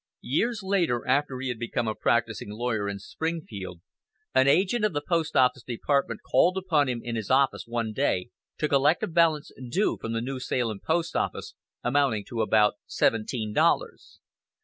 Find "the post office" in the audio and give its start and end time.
4.93-5.61